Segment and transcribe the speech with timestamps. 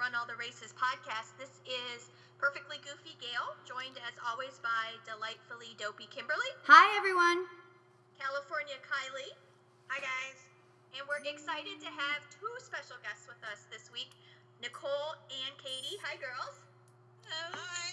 [0.00, 1.36] Run All the Races podcast.
[1.36, 2.08] This is
[2.40, 6.48] Perfectly Goofy Gail, joined as always by delightfully dopey Kimberly.
[6.64, 7.44] Hi, everyone.
[8.16, 9.36] California Kylie.
[9.92, 10.40] Hi, guys.
[10.96, 14.08] And we're excited to have two special guests with us this week
[14.64, 16.00] Nicole and Katie.
[16.00, 16.64] Hi, girls.
[17.28, 17.60] Hello.
[17.60, 17.92] Hi.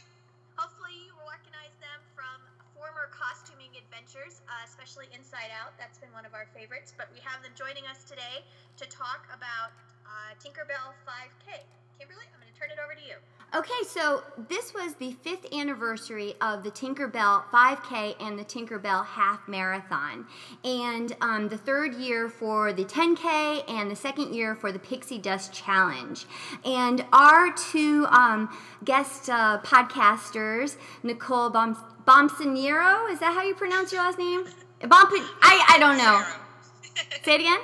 [0.56, 2.40] Hopefully, you recognize them from
[2.72, 5.76] former costuming adventures, uh, especially Inside Out.
[5.76, 6.96] That's been one of our favorites.
[6.96, 8.48] But we have them joining us today
[8.80, 9.76] to talk about
[10.08, 11.68] uh, Tinkerbell 5K.
[12.00, 13.16] Kimberly, I'm going to turn it over to you.
[13.56, 19.48] Okay, so this was the fifth anniversary of the Tinkerbell 5K and the Tinkerbell Half
[19.48, 20.28] Marathon,
[20.66, 25.18] and um, the third year for the 10K and the second year for the Pixie
[25.18, 26.26] Dust Challenge.
[26.66, 33.94] And our two um, guest uh, podcasters, Nicole Bom- Bomsonero, is that how you pronounce
[33.94, 34.44] your last name?
[34.82, 35.10] Bomp-
[35.42, 36.22] I, I don't know.
[37.24, 37.60] Say it again?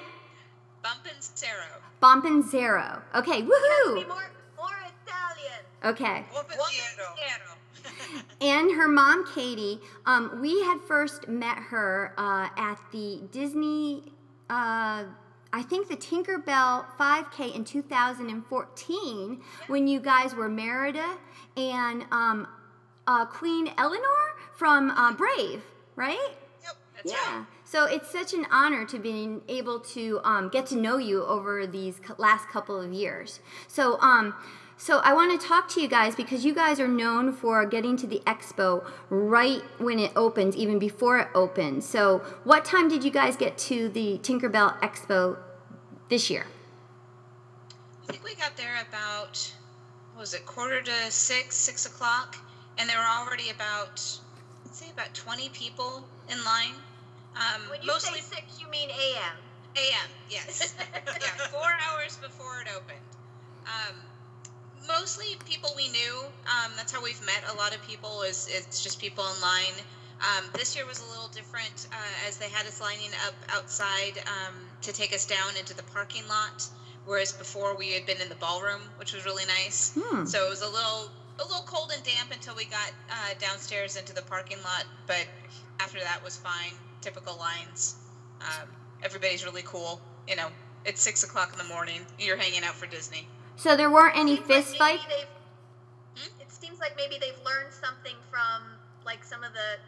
[0.83, 1.82] Bompanzero.
[2.03, 3.01] Bompanzero.
[3.15, 3.95] Okay, You have woohoo!
[3.95, 4.67] be more, more
[5.05, 5.61] Italian.
[5.85, 6.25] Okay.
[6.33, 7.57] Bompanzero.
[8.41, 14.03] and her mom katie um, we had first met her uh, at the disney
[14.49, 15.03] uh,
[15.51, 21.17] i think the tinkerbell 5k in 2014 when you guys were merida
[21.57, 22.47] and um,
[23.07, 25.61] uh, queen eleanor from uh, brave
[25.95, 26.42] right Yep, that's
[27.03, 27.45] yeah.
[27.63, 31.65] So it's such an honor to be able to um, get to know you over
[31.65, 33.39] these last couple of years.
[33.67, 34.35] So, um,
[34.77, 37.95] so I want to talk to you guys because you guys are known for getting
[37.97, 41.85] to the expo right when it opens, even before it opens.
[41.85, 45.37] So, what time did you guys get to the Tinkerbell Expo
[46.09, 46.45] this year?
[48.03, 49.53] I think we got there about,
[50.13, 52.35] what was it, quarter to six, six o'clock,
[52.77, 54.01] and there were already about,
[54.65, 56.73] let's say about 20 people in line.
[57.35, 59.37] Um, When you mostly say six, you mean AM.
[59.75, 60.75] AM, yes.
[61.05, 62.99] yeah, four hours before it opened.
[63.65, 63.95] Um,
[64.87, 66.19] mostly people we knew.
[66.45, 68.21] Um, that's how we've met a lot of people.
[68.21, 69.77] Is it's just people in line.
[70.21, 74.21] Um, this year was a little different uh, as they had us lining up outside
[74.27, 76.65] um, to take us down into the parking lot,
[77.05, 79.91] whereas before we had been in the ballroom, which was really nice.
[79.99, 80.25] Hmm.
[80.25, 81.09] So it was a little
[81.39, 85.25] a little cold and damp until we got uh, downstairs into the parking lot, but
[85.79, 86.73] after that was fine.
[87.03, 87.95] Typical lines.
[88.39, 88.69] Um,
[89.03, 89.99] everybody's really cool.
[90.25, 90.47] You know,
[90.85, 91.99] it's six o'clock in the morning.
[92.17, 93.27] You're hanging out for Disney.
[93.57, 95.05] So there weren't any Seems like fights.
[95.09, 95.27] they've-
[96.15, 96.41] Hmm?
[96.41, 99.79] It seems like maybe they've learned something from like some of the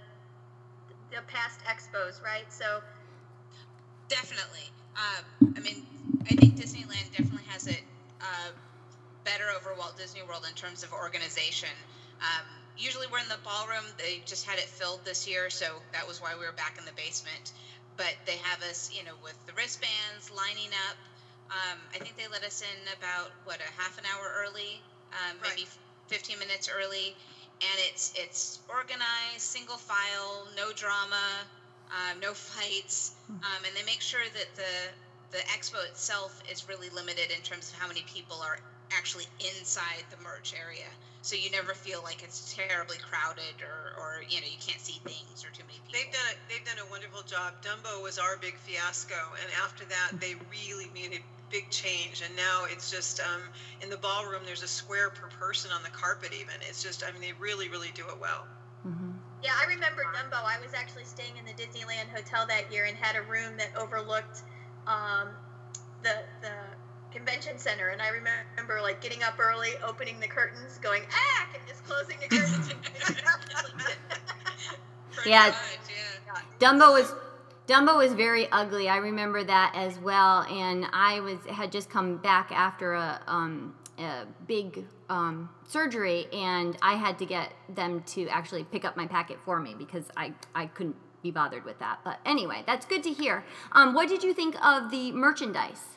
[1.16, 2.52] the past expos, right?
[2.52, 2.82] So
[4.10, 4.70] Definitely.
[4.98, 5.86] Um, I mean,
[6.30, 7.82] I think Disneyland definitely has it
[8.22, 8.52] uh,
[9.24, 11.70] better over Walt Disney World in terms of organization.
[12.22, 12.46] Um,
[12.78, 13.86] usually we're in the ballroom.
[13.98, 16.86] They just had it filled this year, so that was why we were back in
[16.86, 17.52] the basement.
[17.98, 20.98] But they have us, you know, with the wristbands lining up.
[21.52, 24.82] Um, I think they let us in about what a half an hour early,
[25.14, 25.68] um, maybe
[26.08, 27.16] 15 minutes early,
[27.62, 31.46] and it's it's organized, single file, no drama,
[31.92, 34.74] um, no fights, um, and they make sure that the
[35.32, 38.58] the expo itself is really limited in terms of how many people are
[38.92, 40.88] actually inside the merch area.
[41.26, 45.02] So you never feel like it's terribly crowded or, or you know you can't see
[45.10, 45.98] things or too many people.
[45.98, 46.38] They've done it.
[46.48, 47.58] They've done a wonderful job.
[47.66, 52.22] Dumbo was our big fiasco, and after that, they really made a big change.
[52.22, 53.42] And now it's just um,
[53.82, 54.46] in the ballroom.
[54.46, 56.30] There's a square per person on the carpet.
[56.32, 57.02] Even it's just.
[57.02, 58.46] I mean, they really, really do it well.
[58.86, 59.18] Mhm.
[59.42, 60.46] yeah, I remember Dumbo.
[60.46, 63.74] I was actually staying in the Disneyland hotel that year and had a room that
[63.76, 64.44] overlooked
[64.86, 65.34] um,
[66.04, 66.54] the the
[67.16, 67.90] convention center.
[67.90, 72.18] And I remember like getting up early, opening the curtains, going ah, and just closing
[72.20, 72.70] the curtains.
[75.26, 75.48] Yeah.
[75.48, 75.56] much,
[76.60, 76.60] yeah.
[76.60, 77.14] Dumbo was
[77.68, 78.90] Dumbo was very ugly.
[78.90, 83.74] I remember that as well, and I was had just come back after a um,
[83.98, 89.08] a big um, surgery, and I had to get them to actually pick up my
[89.08, 92.00] packet for me because I I couldn't be bothered with that.
[92.04, 93.44] But anyway, that's good to hear.
[93.72, 95.96] Um, what did you think of the merchandise?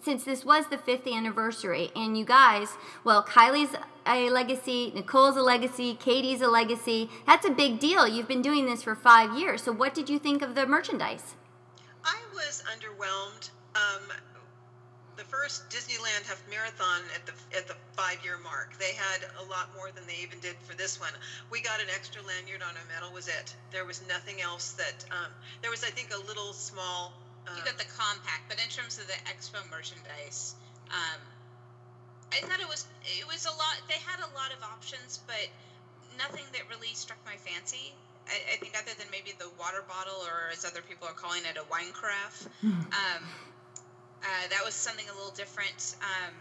[0.00, 5.42] Since this was the fifth anniversary, and you guys, well, Kylie's a legacy, Nicole's a
[5.42, 7.10] legacy, Katie's a legacy.
[7.26, 8.06] That's a big deal.
[8.08, 9.62] You've been doing this for five years.
[9.62, 11.34] So, what did you think of the merchandise?
[12.04, 13.50] I was underwhelmed.
[13.74, 14.12] Um,
[15.16, 19.44] the first Disneyland Half Marathon at the at the five year mark, they had a
[19.50, 21.12] lot more than they even did for this one.
[21.50, 23.12] We got an extra lanyard on a medal.
[23.12, 23.54] Was it?
[23.70, 25.04] There was nothing else that.
[25.10, 25.30] Um,
[25.60, 27.12] there was, I think, a little small.
[27.48, 30.54] Um, You got the compact, but in terms of the expo merchandise,
[30.90, 31.20] um,
[32.32, 32.86] I thought it was
[33.18, 33.76] it was a lot.
[33.88, 35.48] They had a lot of options, but
[36.16, 37.92] nothing that really struck my fancy.
[38.28, 41.42] I, I think other than maybe the water bottle, or as other people are calling
[41.44, 42.46] it, a wine carafe.
[42.62, 43.24] um,
[44.22, 45.96] uh, that was something a little different.
[46.00, 46.34] Um,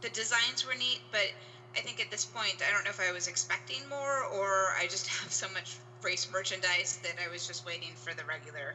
[0.00, 1.30] the designs were neat, but
[1.76, 4.86] I think at this point, I don't know if I was expecting more or I
[4.90, 8.74] just have so much race merchandise that I was just waiting for the regular.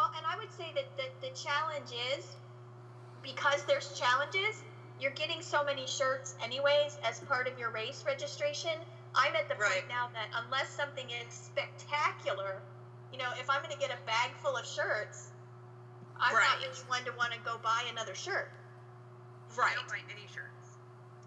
[0.00, 2.24] Well, and I would say that the, the challenge is
[3.20, 4.64] because there's challenges,
[4.98, 8.72] you're getting so many shirts anyways as part of your race registration.
[9.14, 9.84] I'm at the Right.
[9.84, 12.62] point now that unless something is spectacular,
[13.12, 15.28] you know, if I'm going to get a bag full of shirts,
[16.16, 16.64] I'm not Right.
[16.64, 18.48] really one to want to go buy another shirt.
[19.54, 19.72] Right.
[19.72, 20.80] I don't buy any shirts.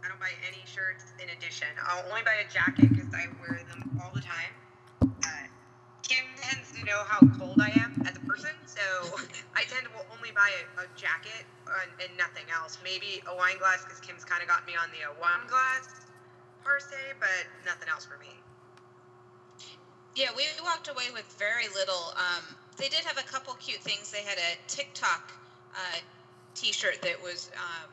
[0.04, 1.68] I don't buy any shirts in addition.
[1.86, 4.58] I'll only buy a jacket because I wear them all the time.
[5.22, 5.46] Uh,
[6.04, 8.82] Kim tends to know how cold I am as a person, so
[9.56, 11.48] I tend to only buy a, a jacket
[11.82, 12.78] and, and nothing else.
[12.84, 15.88] Maybe a wine glass because Kim's kind of got me on the uh, wine glass
[16.64, 18.36] per se, but nothing else for me.
[20.16, 22.14] Yeah, we walked away with very little.
[22.16, 22.44] Um,
[22.78, 24.12] they did have a couple cute things.
[24.12, 25.32] They had a Tick-Tock
[25.74, 26.00] uh,
[26.54, 27.90] T-shirt that was um,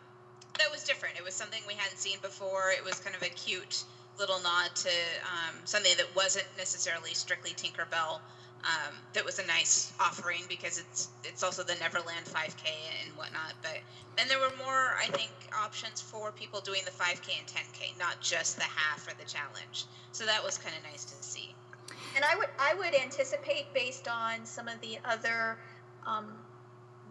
[0.59, 1.17] that was different.
[1.17, 2.71] It was something we hadn't seen before.
[2.77, 3.85] It was kind of a cute
[4.21, 4.89] little nod to
[5.25, 8.21] um, something that wasn't necessarily strictly Tinkerbell.
[8.63, 12.69] Um, that was a nice offering because it's it's also the Neverland 5K
[13.03, 13.55] and whatnot.
[13.63, 13.79] But
[14.17, 18.21] then there were more, I think, options for people doing the 5K and 10K, not
[18.21, 19.87] just the half or the challenge.
[20.13, 21.55] So that was kind of nice to see.
[22.15, 25.57] And I would I would anticipate based on some of the other
[26.07, 26.35] um,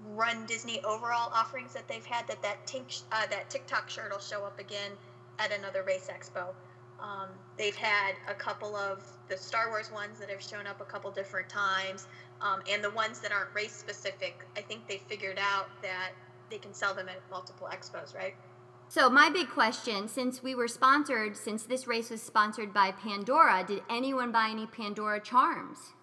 [0.05, 4.19] Run Disney overall offerings that they've had that that tink, uh, that Tick-Tock shirt will
[4.19, 4.91] show up again
[5.39, 6.53] at another race expo.
[7.01, 10.85] Um, they've had a couple of the Star Wars ones that have shown up a
[10.85, 12.07] couple different times,
[12.41, 14.45] um, and the ones that aren't race specific.
[14.57, 16.11] I think they figured out that
[16.49, 18.35] they can sell them at multiple expos, right?
[18.89, 23.63] So my big question, since we were sponsored, since this race was sponsored by Pandora,
[23.65, 25.93] did anyone buy any Pandora charms?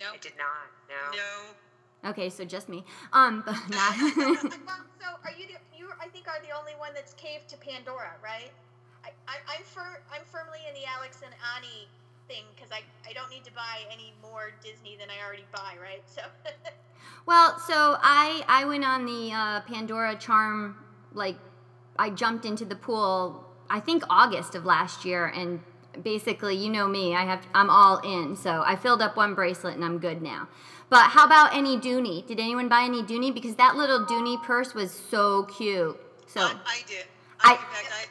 [0.00, 0.14] Nope.
[0.14, 0.70] I did not.
[0.88, 1.16] No.
[1.16, 2.10] No.
[2.10, 2.84] Okay, so just me.
[3.12, 3.94] Um, but not.
[3.96, 8.12] so are you the, you I think are the only one that's caved to Pandora,
[8.22, 8.50] right?
[9.04, 11.88] I, I I'm fir- I'm firmly in the Alex and Ani
[12.28, 15.74] thing because I, I don't need to buy any more Disney than I already buy,
[15.82, 16.02] right?
[16.06, 16.22] So
[17.26, 20.76] well, so I I went on the uh, Pandora charm
[21.12, 21.36] like
[21.98, 23.44] I jumped into the pool.
[23.68, 25.60] I think August of last year, and
[26.02, 28.36] basically, you know me, I have I'm all in.
[28.36, 30.48] So I filled up one bracelet and I'm good now.
[30.88, 32.26] But how about any Dooney?
[32.26, 33.32] Did anyone buy any Dooney?
[33.32, 35.96] Because that little Dooney purse was so cute.
[36.26, 37.04] So I, I did.
[37.42, 38.06] I- I, in fact, I, I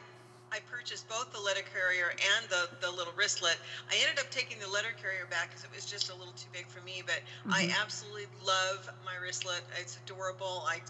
[0.80, 3.58] purchased both the letter carrier and the, the little wristlet.
[3.90, 6.48] I ended up taking the letter carrier back because it was just a little too
[6.52, 7.72] big for me, but I Mm-hmm.
[7.82, 9.62] absolutely love my wristlet.
[9.78, 10.64] It's adorable.
[10.66, 10.80] I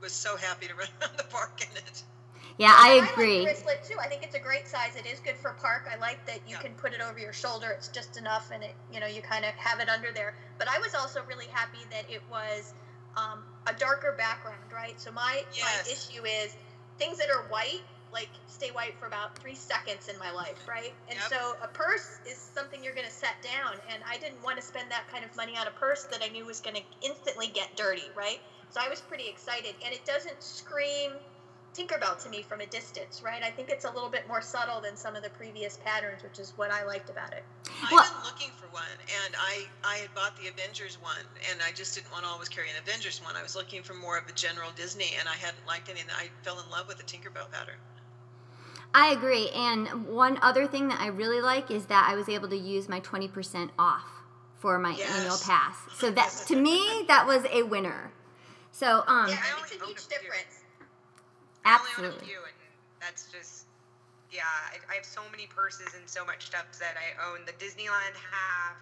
[0.00, 2.04] was so happy to run around the park in it.
[2.58, 3.42] yeah, I And agree.
[3.42, 3.96] like wristlet too.
[4.02, 4.96] I think it's a great size.
[4.96, 5.88] It is good for park.
[5.90, 6.58] I like that you Yeah.
[6.58, 7.70] can put it over your shoulder.
[7.70, 10.34] It's just enough, and it you know you kind of have it under there.
[10.58, 12.74] But I was also really happy that it was
[13.16, 15.00] um, a darker background, right?
[15.00, 15.60] So my Yes.
[15.60, 16.56] my issue is
[16.98, 20.92] things that are white like stay white for about three seconds in my life, right?
[21.08, 21.28] And Yep.
[21.28, 24.62] so a purse is something you're going to set down, and I didn't want to
[24.62, 27.48] spend that kind of money on a purse that I knew was going to instantly
[27.48, 28.40] get dirty, right?
[28.70, 31.12] So I was pretty excited, and it doesn't scream
[31.74, 33.42] Tinkerbell to me from a distance, right?
[33.42, 36.38] I think it's a little bit more subtle than some of the previous patterns, which
[36.38, 37.44] is what I liked about it.
[37.84, 38.82] I've Well- been looking for one,
[39.24, 42.48] and I, I had bought the Avengers one, and I just didn't want to always
[42.48, 43.36] carry an Avengers one.
[43.36, 46.00] I was looking for more of a general Disney, and I hadn't liked any.
[46.00, 47.78] And I fell in love with the Tinkerbell pattern.
[48.94, 49.48] I agree.
[49.50, 52.88] And one other thing that I really like is that I was able to use
[52.88, 54.04] my 20% off
[54.56, 55.10] for my Yes.
[55.10, 55.76] annual pass.
[55.98, 58.12] So that to me that was a winner.
[58.70, 60.62] So um yeah, I only makes a huge difference.
[61.64, 62.26] I only own a absolutely.
[62.28, 62.58] few, and
[63.00, 63.66] that's just
[64.30, 64.42] yeah.
[64.44, 68.14] I, I have so many purses and so much stuff that I own the Disneyland
[68.30, 68.76] half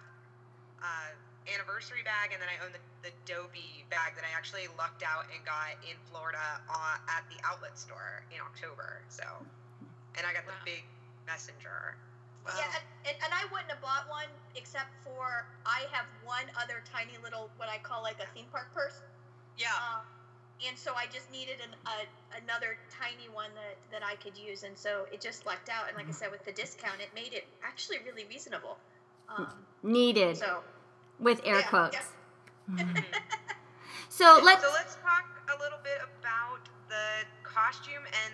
[0.81, 1.09] uh,
[1.53, 5.25] anniversary bag, and then I own the the Dooney bag that I actually lucked out
[5.33, 9.01] and got in Florida on, at the outlet store in October.
[9.09, 9.25] So,
[10.17, 10.83] and I got the big
[11.25, 11.95] messenger.
[12.45, 12.57] Wow.
[12.57, 16.81] Yeah, and, and, and I wouldn't have bought one except for I have one other
[16.89, 19.01] tiny little what I call like a theme park purse.
[19.57, 19.69] Yeah.
[19.77, 20.01] Um,
[20.67, 24.61] and so I just needed an, a, another tiny one that, that I could use,
[24.61, 25.87] and so it just lucked out.
[25.87, 28.77] And like I said, with the discount, it made it actually really reasonable.
[29.29, 30.61] Um, Needed so
[31.19, 31.97] with air yeah, quotes.
[32.77, 32.85] yeah.
[34.11, 38.33] So let's so let's talk a little bit about the costume and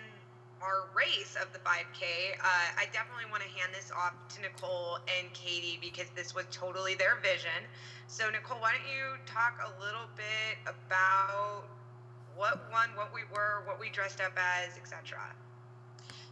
[0.62, 2.38] our race of the 5K.
[2.40, 2.44] Uh,
[2.78, 6.94] I definitely want to hand this off to Nicole and Katie because this was totally
[6.94, 7.62] their vision.
[8.08, 11.64] So Nicole, why don't you talk a little bit about
[12.36, 15.18] what won, what we were, what we dressed up as, etc.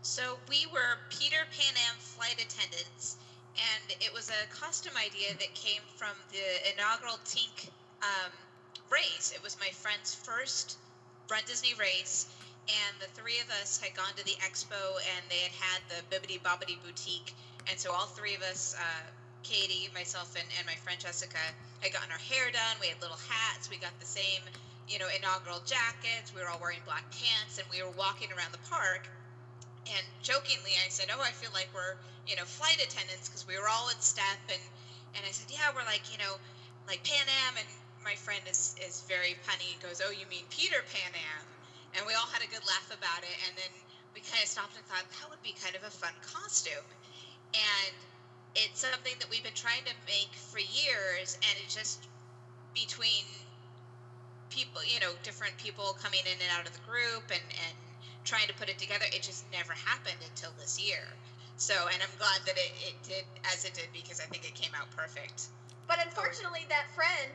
[0.02, 3.16] So we were Peter Pan Am flight attendants,
[3.56, 7.68] and it was a costume idea that came from the inaugural Tink
[8.02, 8.30] um,
[8.88, 9.32] race.
[9.34, 10.78] It was my friend's first
[11.28, 12.28] Run Disney race,
[12.68, 16.00] and the three of us had gone to the expo, and they had had the
[16.10, 17.34] Bibbidi Bobbidi Boutique,
[17.70, 19.04] and so all three of us, uh,
[19.42, 21.38] Katie, myself, and, and my friend Jessica,
[21.80, 22.74] had gotten our hair done.
[22.80, 23.70] We had little hats.
[23.70, 24.42] We got the same,
[24.88, 26.34] you know, inaugural jackets.
[26.34, 29.06] We were all wearing black pants, and we were walking around the park.
[29.86, 31.94] And jokingly, I said, "Oh, I feel like we're,
[32.26, 34.62] you know, flight attendants because we were all in step." And
[35.14, 36.38] and I said, "Yeah, we're like, you know,
[36.88, 37.68] like Pan Am." And
[38.02, 41.55] my friend is is very punny and goes, "Oh, you mean Peter Pan Am?"
[41.96, 43.36] And we all had a good laugh about it.
[43.48, 43.72] And then
[44.14, 46.84] we kind of stopped and thought that would be kind of a fun costume.
[47.56, 47.96] And
[48.56, 52.08] it's something that we've been trying to make for years, and it's just
[52.72, 53.24] between
[54.48, 57.76] people, you know, different people coming in and out of the group and and
[58.24, 59.04] trying to put it together.
[59.12, 61.04] It just never happened until this year.
[61.56, 64.54] So, and I'm glad that it, it did as it did because I think it
[64.56, 65.48] came out perfect.
[65.86, 67.32] But unfortunately, that friend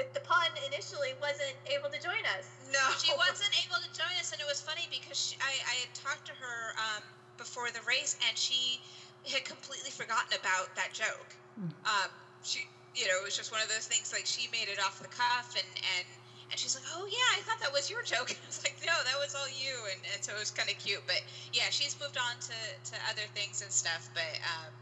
[0.00, 2.48] with the pun initially wasn't able to join us.
[2.72, 2.80] No.
[2.96, 5.92] She wasn't able to join us, and it was funny because she, I, I had
[5.92, 7.04] talked to her um,
[7.36, 8.80] before the race, and she
[9.28, 11.36] had completely forgotten about that joke.
[11.84, 12.08] Um,
[12.40, 12.64] she,
[12.96, 15.12] you know, it was just one of those things like she made it off the
[15.12, 15.68] cuff, and
[16.00, 16.08] and
[16.48, 18.80] and she's like, "Oh yeah, I thought that was your joke." And I was like,
[18.80, 21.04] "No, that was all you." And, and so it was kind of cute.
[21.04, 21.20] But
[21.52, 24.08] yeah, she's moved on to to other things and stuff.
[24.16, 24.72] But um,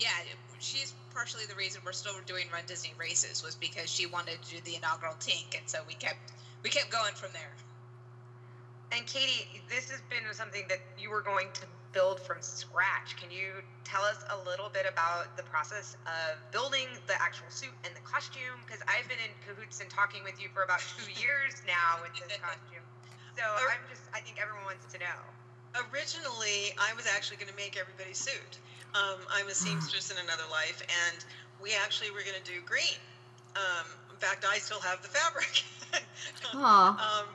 [0.00, 0.16] yeah,
[0.56, 4.56] she's partially the reason we're still doing Run Disney races was because she wanted to
[4.56, 7.52] do the inaugural Tink, and so we kept we kept going from there.
[8.92, 13.16] And Katie, this has been something that you were going to build from scratch.
[13.16, 17.72] Can you tell us a little bit about the process of building the actual suit
[17.84, 18.60] and the costume?
[18.64, 22.12] Because I've been in cahoots and talking with you for about two years now with
[22.20, 22.84] this costume.
[23.36, 25.20] So I'm just, I think everyone wants to know.
[25.88, 28.60] Originally, I was actually going to make everybody's suit.
[28.94, 31.24] Um, I'm a seamstress in another life, and
[31.62, 33.00] we actually were going to do green.
[33.56, 35.64] Um, in fact, I still have the fabric.
[37.00, 37.26] Um,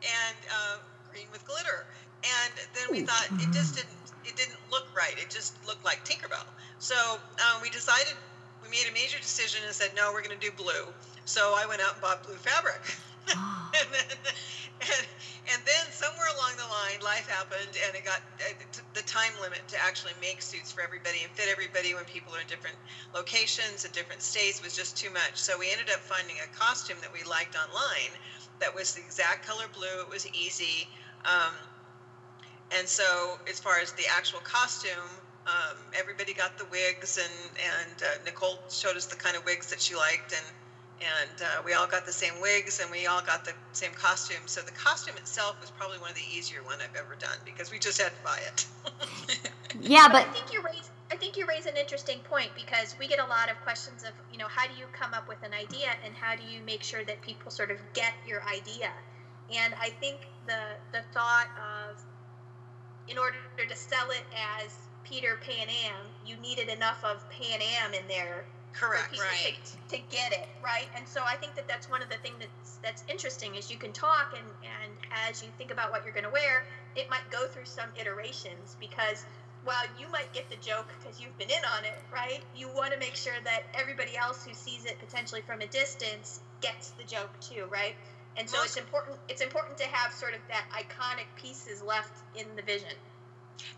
[0.00, 0.76] and uh,
[1.10, 1.84] green with glitter.
[2.24, 3.92] And then we thought it just didn't
[4.24, 5.14] it didn't look right.
[5.18, 6.44] It just looked like Tinkerbell.
[6.78, 8.14] So um, we decided
[8.62, 10.92] we made a major decision and said no, we're going to do blue.
[11.24, 12.80] So I went out and bought blue fabric.
[13.30, 14.18] and, then,
[14.80, 15.06] and,
[15.52, 18.52] and then somewhere along the line, life happened, and it got uh,
[18.94, 22.40] the time limit to actually make suits for everybody and fit everybody when people are
[22.40, 22.76] in different
[23.14, 25.34] locations in different states was just too much.
[25.34, 28.14] So we ended up finding a costume that we liked online
[28.60, 30.02] that was the exact color blue.
[30.02, 30.88] It was easy.
[31.24, 31.54] Um,
[32.70, 38.02] and so, as far as the actual costume, um, everybody got the wigs, and and
[38.02, 40.44] uh, Nicole showed us the kind of wigs that she liked, and
[41.00, 44.42] and uh, we all got the same wigs, and we all got the same costume.
[44.46, 47.70] So the costume itself was probably one of the easier one I've ever done because
[47.70, 48.66] we just had to buy it.
[49.80, 52.96] Yeah, But but I think you raise I think you raise an interesting point because
[52.98, 55.42] we get a lot of questions of, you know, how do you come up with
[55.42, 58.90] an idea and how do you make sure that people sort of get your idea?
[59.54, 62.02] And I think the the thought of
[63.08, 63.36] in order
[63.68, 68.46] to sell it as Peter Pan Am, you needed enough of Pan Am in there
[68.55, 69.18] for Correct.
[69.18, 69.56] Right.
[69.64, 72.36] to, to get it right and so i think that that's one of the things
[72.38, 74.46] that's that's interesting is you can talk and
[74.82, 74.92] and
[75.28, 76.64] as you think about what you're going to wear
[76.94, 79.24] it might go through some iterations because
[79.64, 82.92] while you might get the joke because you've been in on it right you want
[82.92, 87.04] to make sure that everybody else who sees it potentially from a distance gets the
[87.04, 87.96] joke too right
[88.36, 92.44] and so it's important it's important to have sort of that iconic pieces left in
[92.56, 92.88] the vision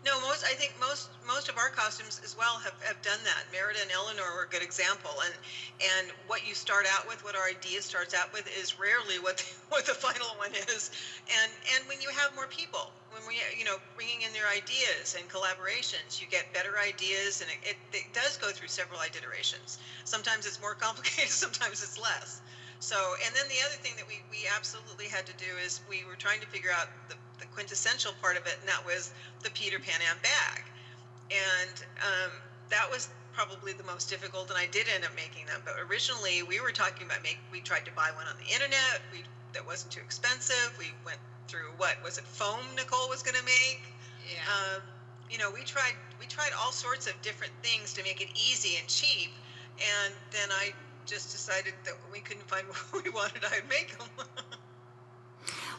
[0.03, 3.51] No, most I think most most of our costumes as well have, have done that.
[3.51, 5.33] Merida and Eleanor were a good example, and
[5.79, 9.37] and what you start out with, what our idea starts out with, is rarely what
[9.37, 10.91] the, what the final one is.
[11.27, 15.15] And and when you have more people, when we you know bringing in their ideas
[15.19, 19.77] and collaborations, you get better ideas, and it, it, it does go through several iterations.
[20.05, 22.41] Sometimes it's more complicated, sometimes it's less.
[22.79, 22.95] So,
[23.25, 26.15] and then the other thing that we, we absolutely had to do is we were
[26.15, 29.11] trying to figure out the, the quintessential part of it, and that was
[29.43, 30.63] the Peter Pan Am bag.
[31.31, 32.31] And um,
[32.69, 35.61] that was probably the most difficult, and I did end up making them.
[35.63, 37.39] But originally, we were talking about make.
[37.51, 39.01] We tried to buy one on the internet.
[39.11, 40.75] We that wasn't too expensive.
[40.77, 42.25] We went through what was it?
[42.25, 43.81] Foam Nicole was going to make.
[44.27, 44.43] Yeah.
[44.45, 44.81] Um,
[45.29, 48.77] you know, we tried we tried all sorts of different things to make it easy
[48.77, 49.31] and cheap,
[49.79, 50.73] and then I
[51.05, 54.07] just decided that we couldn't find what we wanted, I'd make them.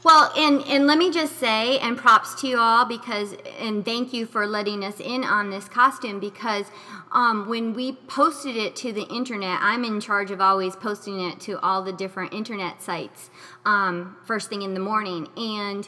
[0.03, 4.15] Well, and and let me just say, and props to you all because, and thank
[4.15, 6.65] you for letting us in on this costume because
[7.13, 11.39] um, when we posted it to the internet, I'm in charge of always posting it
[11.41, 13.29] to all the different internet sites
[13.67, 15.87] um, first thing in the morning, and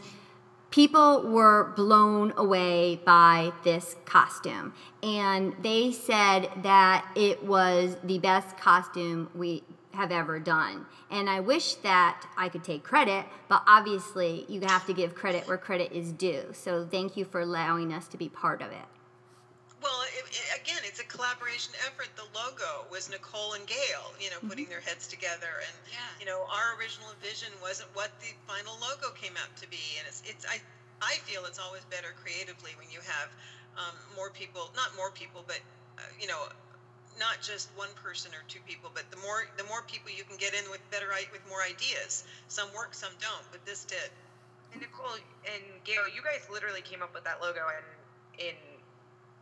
[0.70, 4.74] people were blown away by this costume.
[5.02, 10.86] And they said that it was the best costume we have ever done.
[11.10, 15.46] And I wish that I could take credit, but obviously you have to give credit
[15.46, 16.44] where credit is due.
[16.52, 18.88] So thank you for allowing us to be part of it.
[19.82, 22.06] Well, it, it, again, it's a collaboration effort.
[22.14, 25.98] The logo was Nicole and Gail, you know, putting their heads together, and Yeah.
[26.20, 29.98] you know, our original vision wasn't what the final logo came out to be.
[29.98, 30.62] And it's, it's, I,
[31.02, 33.28] I feel it's always better creatively when you have
[33.74, 35.58] um, more people, not more people, but
[35.98, 36.46] uh, you know,
[37.18, 40.36] not just one person or two people, but the more, the more people you can
[40.36, 42.24] get in with better, with more ideas.
[42.48, 44.10] Some work, some don't, but this did.
[44.72, 47.84] And Nicole and Gail, you guys literally came up with that logo in
[48.48, 48.56] in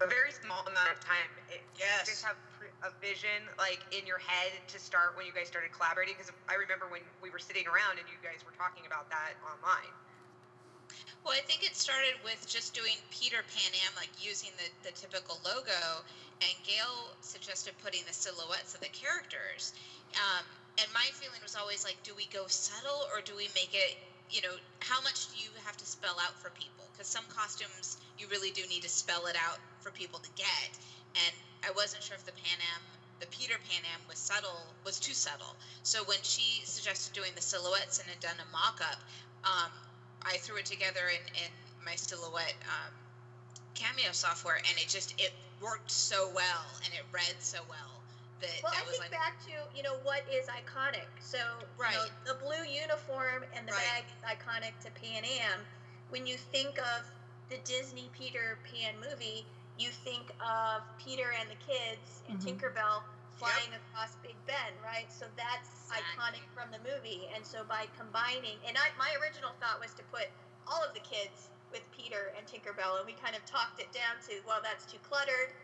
[0.01, 1.29] a very small amount of time.
[1.53, 2.05] It, Yes.
[2.05, 2.37] You just have
[2.85, 6.17] a vision like in your head to start when you guys started collaborating.
[6.17, 9.37] Because I remember when we were sitting around and you guys were talking about that
[9.45, 9.93] online.
[11.25, 14.93] Well, I think it started with just doing Peter Pan Am, like using the, the
[14.97, 16.05] typical logo,
[16.41, 19.73] and Gail suggested putting the silhouettes of the characters.
[20.17, 20.45] Um,
[20.81, 23.97] and my feeling was always like, do we go subtle or do we make it,
[24.31, 26.89] you know, how much do you have to spell out for people?
[26.93, 30.71] Because some costumes you really do need to spell it out for people to get.
[31.15, 32.83] And I wasn't sure if the Pan Am,
[33.21, 35.57] the Peter Pan Am was subtle, was too subtle.
[35.83, 39.01] So when she suggested doing the silhouettes and had done a mock up,
[39.45, 39.71] um,
[40.25, 41.51] I threw it together in, in
[41.85, 42.93] my silhouette um,
[43.75, 48.01] cameo software, and it just it worked so well, and it read so well
[48.41, 51.07] that Well, that I was think like back to you know what is iconic.
[51.21, 52.11] So you know, Right.
[52.25, 54.05] the blue uniform and the Right.
[54.05, 55.67] bag is iconic to Pan Am.
[56.09, 57.05] When you think of
[57.49, 62.45] the Disney Peter Pan movie, you think of Peter and the kids and Mhm.
[62.59, 63.03] Tinkerbell
[63.37, 65.11] flying across Big Ben, right?
[65.13, 66.41] So that's Exactly.
[66.41, 67.29] iconic from the movie.
[67.29, 70.29] And so by combining, and I, my original thought was to put
[70.67, 74.19] all of the kids with Peter and Tinkerbell, and we kind of talked it down
[74.27, 75.55] to, well, that's too cluttered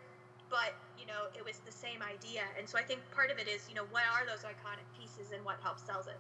[0.49, 3.49] but you know it was the same idea and so i think part of it
[3.49, 6.19] is you know what are those iconic pieces and what helps sells it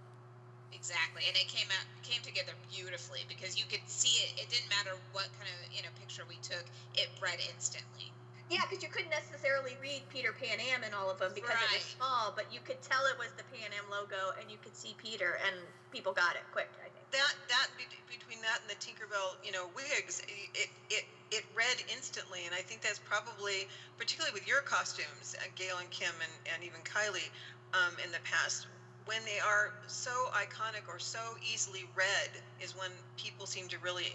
[0.76, 4.38] exactly, and it came out came together beautifully because you could see it.
[4.38, 6.62] It didn't matter what kind of you know picture we took,
[6.94, 8.12] it read instantly.
[8.50, 11.70] yeah because you couldn't necessarily read peter pan am in all of them because it
[11.74, 14.76] was small but you could tell it was the pan am logo and you could
[14.76, 15.56] see peter and
[15.90, 16.70] people got it quick
[17.16, 17.68] that that
[18.08, 22.60] between that and the Tinkerbell, you know, wigs, it it it read instantly, and I
[22.62, 23.66] think that's probably
[23.98, 27.32] particularly with your costumes, uh, Gail and Kim, and and even Kylie,
[27.74, 28.66] um, in the past,
[29.06, 34.12] when they are so iconic or so easily read, is when people seem to really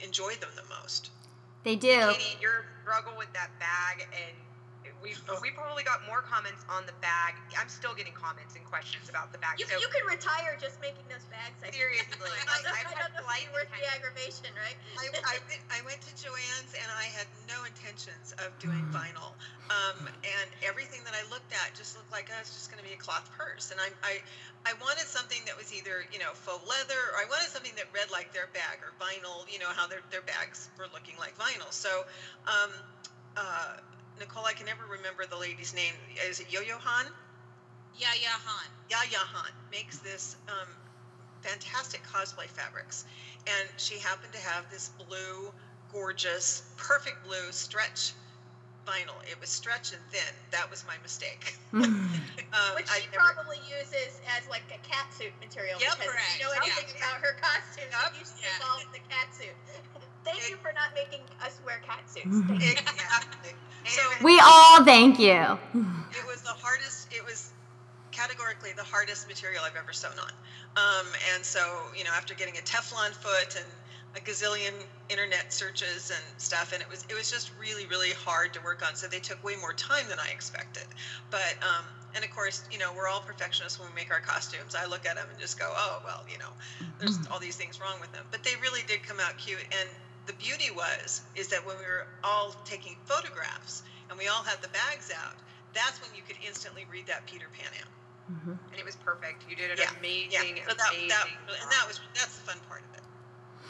[0.00, 1.10] enjoy them the most.
[1.64, 1.88] They do.
[1.88, 4.36] Katie, your struggle with that bag, and
[5.02, 5.38] we Oh.
[5.42, 7.34] we probably got more comments on the bag.
[7.58, 9.58] I'm still getting comments and questions about the bag.
[9.58, 11.74] you, so you can retire just making those bags I think.
[11.74, 15.10] seriously, I like, I've had don't know if polite it's worth the aggravation right I,
[15.24, 19.36] I, went, I went to Jo-Ann's and I had no intentions of doing vinyl.
[19.66, 22.86] Um, and everything that I looked at just looked like oh, it's just going to
[22.86, 23.74] be a cloth purse.
[23.74, 24.22] And I, I,
[24.62, 27.90] I wanted something that was either, you know, faux leather or I wanted something that
[27.90, 31.34] read like their bag or vinyl, you know, how their, their bags were looking like
[31.36, 31.70] vinyl.
[31.70, 32.06] So,
[32.46, 32.70] um,
[33.36, 33.76] uh,
[34.18, 35.92] Nicole, I can never remember the lady's name.
[36.28, 37.06] Is it Yo-Yo Han?
[37.98, 38.68] Yeah, yeah, Han.
[38.90, 40.68] Yaya Han makes this um,
[41.42, 43.04] fantastic cosplay fabrics,
[43.46, 45.52] and she happened to have this blue,
[45.92, 48.12] gorgeous, perfect blue stretch
[48.86, 49.16] vinyl.
[49.28, 50.32] It was stretch and thin.
[50.52, 51.56] That was my mistake.
[51.72, 51.82] Um,
[52.76, 56.44] which she never- probably uses as like a cat suit material Yep, because if you
[56.44, 57.00] know anything Yeah.
[57.10, 58.54] about her costume, Yep, it usually yeah.
[58.60, 59.56] involves the cat suit.
[60.26, 62.26] Thank It- you for not making us wear cat suits.
[62.48, 62.72] Thank you.
[62.72, 63.54] exactly.
[63.86, 65.56] So We all thank you.
[66.10, 67.06] it was the hardest.
[67.12, 67.52] It was
[68.10, 70.32] categorically the hardest material I've ever sewn on.
[70.76, 71.60] Um, and so,
[71.96, 73.66] you know, after getting a Teflon foot and
[74.16, 74.72] a gazillion
[75.08, 78.82] internet searches and stuff, and it was it was just really really hard to work
[78.86, 78.96] on.
[78.96, 80.84] So they took way more time than I expected.
[81.30, 81.84] But um,
[82.16, 84.74] and of course, you know, we're all perfectionists when we make our costumes.
[84.74, 86.50] I look at them and just go, oh well, you know,
[86.98, 88.24] there's all these things wrong with them.
[88.32, 89.60] But they really did come out cute.
[89.78, 89.88] And
[90.26, 94.60] the beauty was is that when we were all taking photographs and we all had
[94.62, 95.36] the bags out,
[95.74, 97.88] that's when you could instantly read that Peter Pan Am.
[98.28, 98.58] Mhm.
[98.72, 99.46] and it was perfect.
[99.46, 101.26] You did an Yeah, amazing, So that, amazing that,
[101.62, 102.95] and that was that's the fun part of it.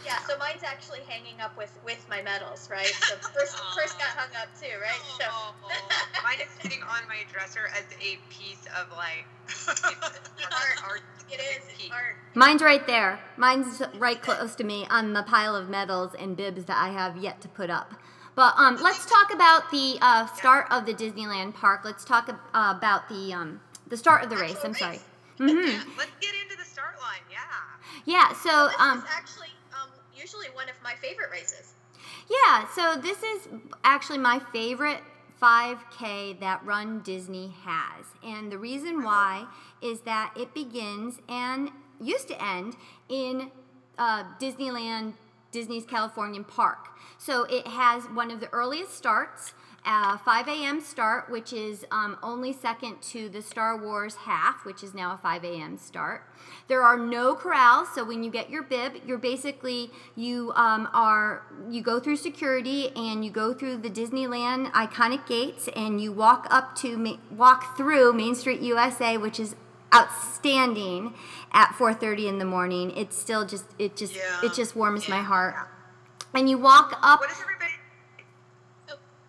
[0.06, 2.86] Yeah, so mine's actually hanging up with with my medals, right?
[2.86, 5.02] So first first got hung up too, right?
[5.18, 5.88] So Oh,
[6.22, 9.26] Mine is sitting on my dresser as a piece of like
[9.82, 11.90] art, art it is it's piece.
[11.92, 12.16] art.
[12.34, 13.18] Mine's right there.
[13.36, 17.16] Mine's right close to me on the pile of medals and bibs that I have
[17.16, 17.94] yet to put up.
[18.36, 21.80] But um, let's talk about the uh, start of the Disneyland park.
[21.84, 24.52] Let's talk ab- uh, about the um, the start of the race.
[24.64, 24.92] Actual I'm sorry.
[24.92, 25.04] race.
[25.38, 27.24] hmm Let's get into the start line.
[27.30, 27.38] Yeah.
[28.04, 28.32] Yeah.
[28.34, 29.48] So This um, is actually
[30.26, 31.74] usually one of my favorite races.
[32.28, 33.46] Yeah, so this is
[33.84, 34.98] actually my favorite
[35.40, 38.06] 5K that Run Disney has.
[38.24, 39.46] And the reason why
[39.80, 42.74] is that it begins and used to end
[43.08, 43.52] in
[43.98, 45.12] uh, Disneyland,
[45.56, 46.88] Disney's Californian Park.
[47.16, 49.54] So it has one of the earliest starts.
[49.86, 50.80] Uh, 5 a.m.
[50.80, 55.16] start, which is um, only second to the Star Wars half, which is now a
[55.16, 55.78] 5 a.m.
[55.78, 56.24] start.
[56.66, 61.46] There are no corrals, so when you get your bib, you're basically you um, are
[61.70, 66.48] you go through security and you go through the Disneyland iconic gates and you walk
[66.50, 69.54] up to walk through Main Street USA, which is
[69.94, 71.14] outstanding
[71.52, 72.90] at 4:30 in the morning.
[72.96, 74.40] It's still just it just Yeah.
[74.42, 75.22] it just warms my Yeah.
[75.22, 75.54] heart.
[76.34, 77.72] And you walk up What does everybody?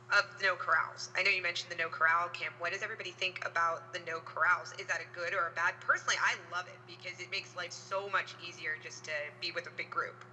[0.09, 1.09] Of no corrals.
[1.17, 2.55] I know you mentioned the no corral camp.
[2.59, 4.73] What does everybody think about the no corrals?
[4.79, 5.73] Is that a good or a bad?
[5.81, 9.67] Personally, I love it because it makes life so much easier just to be with
[9.67, 10.23] a big group.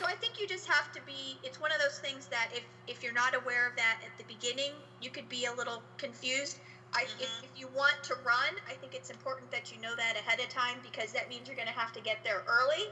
[0.00, 1.38] So I think you just have to be.
[1.44, 4.24] It's one of those things that if if you're not aware of that at the
[4.24, 6.58] beginning, you could be a little confused.
[6.94, 7.42] I, if, Mhm.
[7.42, 10.48] if you want to run, I think it's important that you know that ahead of
[10.48, 12.84] time because that means you're going to have to get there early,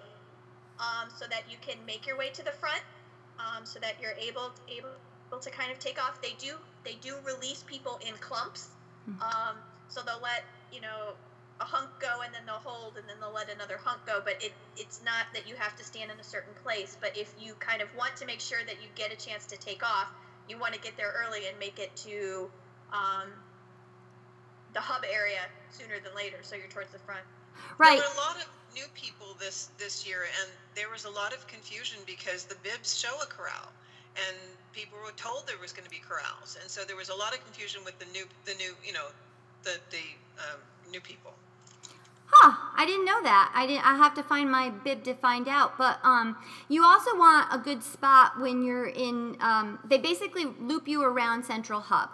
[0.79, 2.83] um, so that you can make your way to the front,
[3.39, 4.97] um, so that you're able able
[5.41, 6.21] to kind of take off.
[6.21, 9.19] They do they do release people in clumps, Mhm.
[9.21, 11.19] um, so they'll let you know
[11.61, 14.37] a hunk go and then they'll hold and then they'll let another hunk go but
[14.41, 17.55] it it's not that you have to stand in a certain place but if you
[17.57, 20.09] kind of want to make sure that you get a chance to take off
[20.47, 22.53] you want to get there early and make it to
[22.93, 23.43] um,
[24.75, 27.25] the hub area sooner than later so you're towards the front
[27.79, 27.99] right.
[27.99, 31.33] There were a lot of new people this this year, and there was a lot
[31.33, 33.73] of confusion because the bibs show a corral,
[34.17, 34.37] and
[34.73, 37.33] people were told there was going to be corrals, and so there was a lot
[37.35, 39.07] of confusion with the new the new you know
[39.65, 40.05] the the
[40.39, 41.33] um, new people.
[42.31, 43.51] Huh, I didn't know that.
[43.55, 45.79] I didn't I have to find my bib to find out.
[45.79, 46.37] But um
[46.69, 51.45] you also want a good spot when you're in um, they basically loop you around
[51.45, 52.11] Central Hub.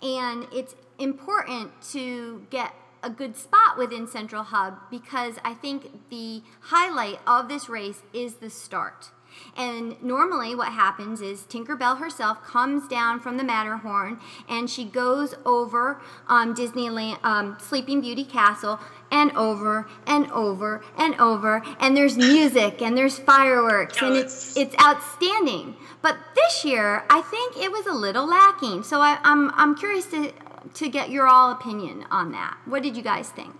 [0.00, 6.42] And it's important to get a good spot within Central Hub because I think the
[6.60, 9.10] highlight of this race is the start.
[9.56, 15.34] And normally, what happens is Tinkerbell herself comes down from the Matterhorn and she goes
[15.44, 18.80] over um, Disneyland, um, Sleeping Beauty Castle,
[19.10, 21.62] and over and over and over.
[21.78, 25.76] And there's music and there's fireworks, and it's it's outstanding.
[26.02, 28.82] But this year, I think it was a little lacking.
[28.82, 30.32] So I, I'm I'm curious to
[30.74, 32.56] to get your all opinion on that.
[32.66, 33.54] What did you guys think?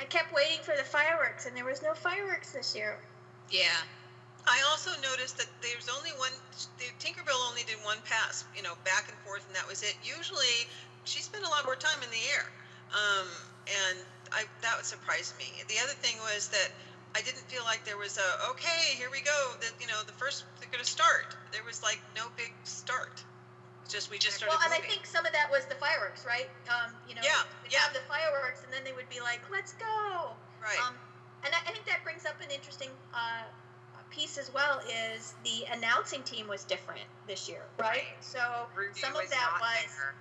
[0.00, 2.98] i kept waiting for the fireworks and there was no fireworks this year
[3.50, 3.78] Yeah.
[4.46, 6.32] I also noticed that there's only one.
[6.76, 9.96] The Tinkerbell only did one pass, you know, back and forth, and that was it.
[10.04, 10.68] Usually,
[11.04, 12.44] she spent a lot more time in the air,
[12.92, 13.28] um,
[13.64, 13.96] and
[14.32, 15.48] I that would surprise me.
[15.68, 16.68] The other thing was that
[17.16, 19.56] I didn't feel like there was a okay, here we go.
[19.60, 21.36] That you know, the first they're going to start.
[21.52, 23.24] There was like no big start.
[23.94, 26.50] Just we just started well and i think some of that was the fireworks right
[26.66, 27.78] um, you know Yeah, yeah.
[27.86, 30.82] have the fireworks and then they would be like let's go right.
[30.82, 30.98] Um,
[31.46, 33.46] and I, I think that brings up an interesting uh,
[34.10, 34.80] piece as well.
[35.14, 38.02] Is the announcing team was different this year, right?
[38.20, 38.40] So
[38.74, 40.14] Ruby some of that was there.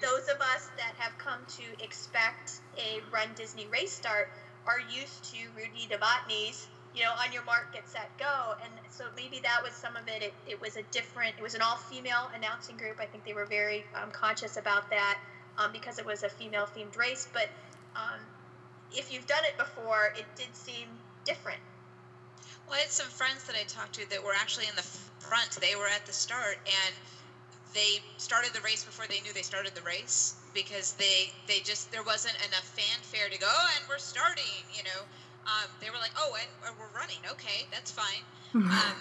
[0.00, 4.28] those of us that have come to expect a Run Disney race start
[4.66, 8.54] are used to Rudy Novotny's, you know, on your mark, get set, go.
[8.62, 10.20] And so maybe that was some of it.
[10.20, 12.98] It, it was a different, it was an all female announcing group.
[12.98, 15.18] I think they were very um, conscious about that
[15.58, 17.28] um, because it was a female themed race.
[17.32, 17.48] But
[17.94, 18.18] um,
[18.92, 20.88] if you've done it before, it did seem
[21.24, 21.60] different.
[22.66, 24.86] Well, I had some friends that I talked to that were actually in the
[25.20, 25.52] front.
[25.60, 26.94] They were at the start and
[27.74, 31.92] they started the race before they knew they started the race because they they just
[31.92, 34.64] there wasn't enough fanfare to go "Oh, and we're starting.
[34.72, 35.00] You know,
[35.48, 37.18] um, they were like, oh, and, we're running.
[37.32, 38.22] Okay, that's fine.
[38.54, 38.96] Um,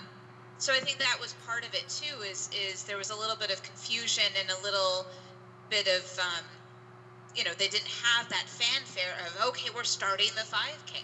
[0.60, 2.22] so I think that was part of it too.
[2.24, 5.06] Is is there was a little bit of confusion and a little
[5.70, 6.44] bit of um,
[7.36, 10.98] you know they didn't have that fanfare of okay we're starting the 5K.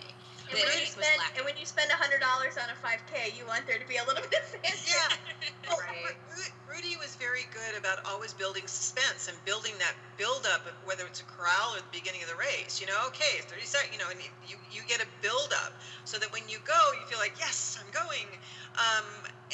[0.52, 1.38] And when, you spend, lacking.
[1.38, 3.98] and when you spend hundred dollars on a five k, you want there to be
[3.98, 4.92] a little bit of fancy.
[4.92, 5.16] Yeah.
[5.70, 6.20] Well, Right.
[6.68, 11.06] Rudy was very good about always building suspense and building that build up, of whether
[11.06, 12.82] it's a corral or the beginning of the race.
[12.82, 15.72] You know, okay, 30 seconds, you know, and you, you get a build up
[16.04, 18.28] so that when you go, you feel like, yes, I'm going.
[18.76, 19.06] Um,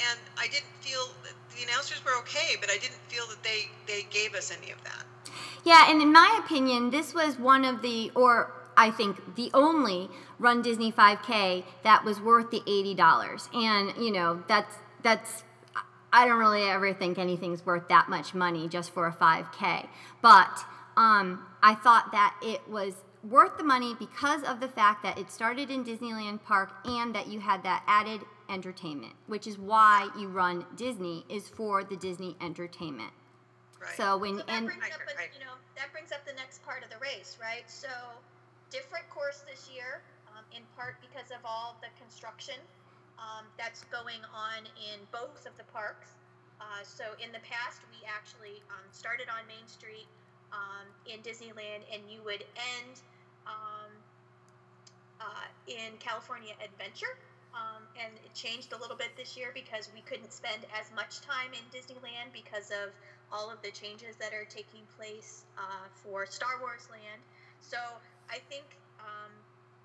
[0.10, 4.08] and I didn't feel the announcers were okay, but I didn't feel that they, they
[4.10, 5.04] gave us any of that.
[5.66, 10.10] Yeah, and in my opinion, this was one of the, or I think the only
[10.40, 13.50] Run Disney 5K that was worth the eighty dollars.
[13.54, 15.44] And you know, that's that's.
[16.12, 19.88] I don't really ever think anything's worth that much money just for a 5K.
[20.24, 20.66] But
[20.98, 25.30] um, I thought that it was worth the money because of the fact that it
[25.30, 30.30] started in Disneyland Park and that you had that added entertainment, which is why you
[30.30, 33.12] run Disney is for the Disney entertainment.
[33.80, 33.96] Right.
[33.96, 36.26] So when So that and brings up, agree, a, I- you know, that brings up
[36.26, 37.70] the next part of the race, right?
[37.70, 37.88] So,
[38.70, 42.58] different course this year, um, in part because of all the construction
[43.20, 46.16] um, that's going on in both of the parks.
[46.60, 50.08] Uh, so, in the past, we actually um, started on Main Street
[50.52, 52.44] um, in Disneyland, and you would
[52.76, 53.00] end
[53.48, 53.92] um,
[55.22, 57.16] uh, in California Adventure.
[57.50, 61.20] Um, and it changed a little bit this year because we couldn't spend as much
[61.22, 62.94] time in Disneyland because of
[63.32, 67.22] all of the changes that are taking place uh, for Star Wars Land.
[67.62, 67.78] So
[68.30, 68.66] I think,
[69.00, 69.32] um,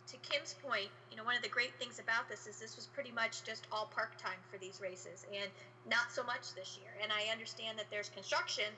[0.06, 2.86] to Kim's point, you know, one of the great things about this is this was
[2.86, 5.50] pretty much just all park time for these races, and
[5.88, 6.92] not so much this year.
[7.02, 8.68] And I understand that there's construction.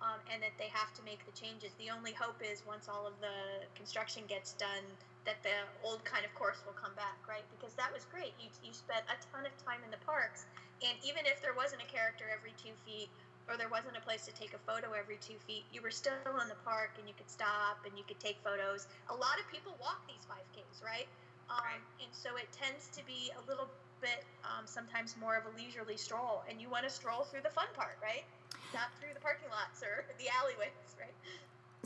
[0.00, 1.76] Um, and that they have to make the changes.
[1.76, 4.80] The only hope is once all of the construction gets done,
[5.28, 5.52] that the
[5.84, 7.44] old kind of course will come back, right?
[7.52, 8.32] Because that was great.
[8.40, 10.48] You, you spent a ton of time in the parks,
[10.80, 13.12] and even if there wasn't a character every two feet,
[13.50, 16.14] or there wasn't a place to take a photo every two feet, you were still
[16.38, 18.86] in the park and you could stop and you could take photos.
[19.10, 21.10] A lot of people walk these 5Ks, right?
[21.50, 21.82] Um, Right.
[21.98, 23.66] And so it tends to be a little
[24.00, 27.52] bit um, sometimes more of a leisurely stroll, and you want to stroll through the
[27.52, 28.24] fun part, right?
[28.72, 31.14] Not through the parking lots or the alleyways, right?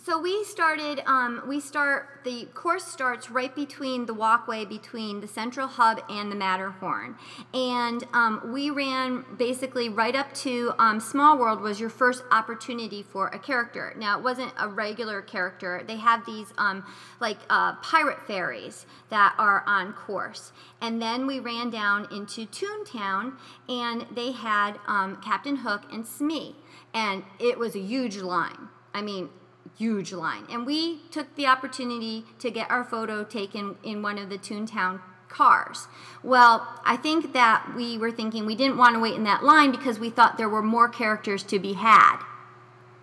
[0.04, 1.00] So we started.
[1.06, 2.20] Um, we start.
[2.24, 7.16] The course starts right between the walkway between the central hub and the Matterhorn,
[7.54, 13.02] and um, we ran basically right up to um, Small World was your first opportunity
[13.02, 13.94] for a character.
[13.96, 15.82] Now it wasn't a regular character.
[15.86, 16.84] They have these um,
[17.18, 23.38] like uh, pirate fairies that are on course, and then we ran down into Toontown,
[23.70, 26.56] and they had um, Captain Hook and Smee,
[26.92, 28.68] and it was a huge line.
[28.92, 29.30] I mean,
[29.76, 30.46] huge line.
[30.50, 35.00] And we took the opportunity to get our photo taken in one of the Toontown
[35.28, 35.88] cars.
[36.22, 39.70] Well, I think that we were thinking we didn't want to wait in that line
[39.70, 42.18] because we thought there were more characters to be had.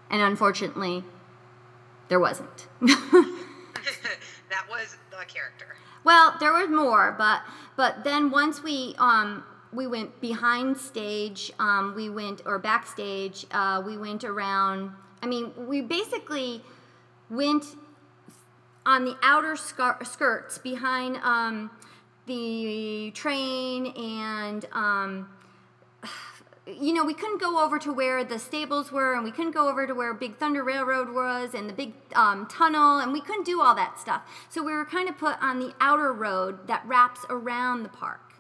[0.10, 1.04] And unfortunately,
[2.08, 2.68] there wasn't.
[2.82, 5.76] that was the character.
[6.04, 7.42] Well, there was more, but
[7.76, 13.82] but then once we um we went behind stage, um, we went or backstage, uh,
[13.86, 14.92] we went around.
[15.22, 16.64] I mean, we basically
[17.30, 17.66] went
[18.86, 21.72] on the outer skir- skirts behind um,
[22.26, 24.66] the train and.
[24.72, 25.30] Um,
[26.68, 29.68] you know, we couldn't go over to where the stables were, and we couldn't go
[29.68, 33.46] over to where Big Thunder Railroad was, and the big um, tunnel, and we couldn't
[33.46, 34.22] do all that stuff.
[34.50, 38.34] So we were kind of put on the outer road that wraps around the park.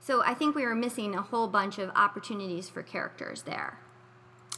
[0.00, 3.78] So I think we were missing a whole bunch of opportunities for characters there.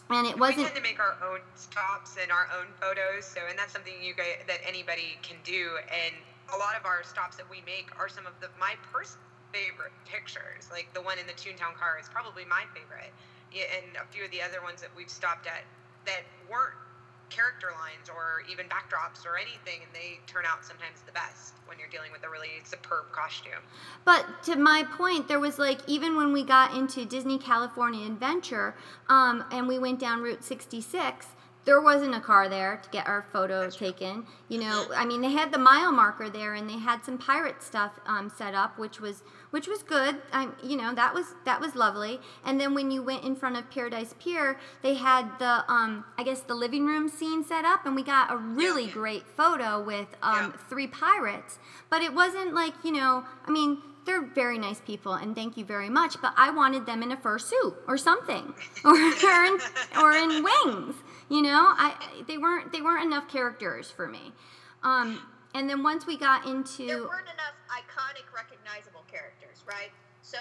[0.08, 0.58] And it wasn't.
[0.58, 3.26] We tend to make our own stops and our own photos.
[3.26, 5.78] So, and that's something you guys that anybody can do.
[5.90, 6.14] And
[6.54, 9.94] a lot of our stops that we make are some of the my personal favorite
[10.06, 10.70] pictures.
[10.70, 13.10] Like the one in the Toontown car is probably my favorite,
[13.50, 15.66] and a few of the other ones that we've stopped at
[16.06, 16.78] that weren't
[17.30, 21.78] character lines or even backdrops or anything, and they turn out sometimes the best when
[21.78, 23.62] you're dealing with a really superb costume.
[24.04, 28.74] But to my point, there was like even when we got into Disney California Adventure,
[29.08, 31.26] um, and we went down Route 66,
[31.66, 34.24] there wasn't a car there to get our photo taken.
[34.48, 37.62] You know, I mean, they had the mile marker there, and they had some pirate
[37.62, 40.16] stuff um, set up, which was which was good.
[40.32, 42.20] I, you know, that was that was lovely.
[42.44, 46.22] And then when you went in front of Paradise Pier, they had the um, I
[46.22, 48.92] guess the living room scene set up, and we got a really Yeah.
[48.92, 50.52] great photo with um, Yeah.
[50.68, 51.58] three pirates.
[51.90, 53.82] But it wasn't like you know, I mean.
[54.06, 56.14] They're very nice people, and thank you very much.
[56.22, 59.58] But I wanted them in a fursuit or something, or or in,
[60.00, 60.94] or in wings.
[61.28, 61.94] You know, I
[62.26, 64.32] they weren't they weren't enough characters for me.
[64.82, 65.20] Um,
[65.54, 69.90] and then once we got into there weren't enough iconic, recognizable characters, right?
[70.22, 70.38] So,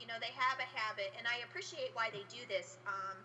[0.00, 2.76] you know, they have a habit, and I appreciate why they do this.
[2.88, 3.16] Um,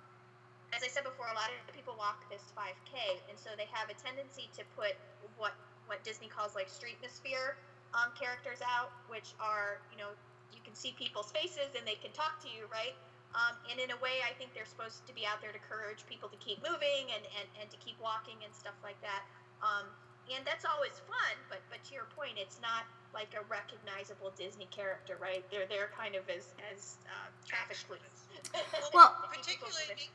[0.72, 3.90] as I said before, a lot of people walk this 5K, and so they have
[3.90, 4.96] a tendency to put
[5.38, 5.54] what
[5.88, 7.60] what Disney calls like streetmosphere
[7.94, 10.10] um, characters out, which are, you know,
[10.54, 12.98] you can see people's faces and they can talk to you, right?
[13.34, 16.06] Um, and in a way, I think they're supposed to be out there to encourage
[16.06, 19.26] people to keep moving and, and, and to keep walking and stuff like that.
[19.66, 19.90] Um,
[20.32, 24.70] and that's always fun, but but to your point, it's not like a recognizable Disney
[24.72, 25.44] character, right?
[25.52, 28.30] They're they're kind of as as uh, traffic police.
[28.94, 30.14] Well- particularly be-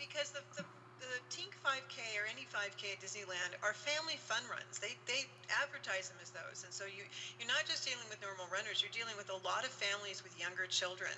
[0.00, 0.64] because the, the
[1.00, 4.76] the Tink 5K or any 5K at Disneyland are family fun runs.
[4.78, 7.08] They they advertise them as those, and so you
[7.40, 8.84] you're not just dealing with normal runners.
[8.84, 11.12] You're dealing with a lot of families with younger children,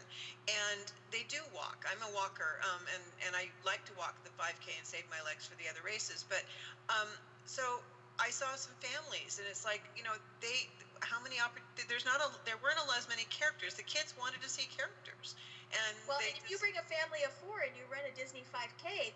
[0.46, 1.82] and they do walk.
[1.90, 5.20] I'm a walker, um, and and I like to walk the 5K and save my
[5.26, 6.22] legs for the other races.
[6.22, 6.46] But
[6.88, 7.10] um,
[7.44, 7.82] so
[8.22, 10.70] I saw some families, and it's like you know they
[11.02, 13.74] how many oppor- there's not a there weren't a as many characters.
[13.74, 15.34] The kids wanted to see characters,
[15.74, 18.46] and Well, and if you bring a family of four and you run a Disney
[18.46, 19.10] 5K,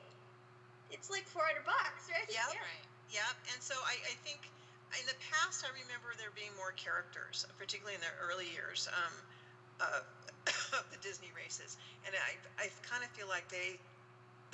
[0.91, 2.27] it's like 400 bucks, right?
[2.29, 2.57] Yep.
[2.57, 2.87] Right.
[3.11, 3.35] Yep.
[3.55, 4.47] And so I, I think
[4.95, 9.15] in the past, I remember there being more characters, particularly in the early years um,
[9.83, 10.03] of,
[10.79, 11.77] of the Disney races.
[12.07, 13.79] And I, I kind of feel like they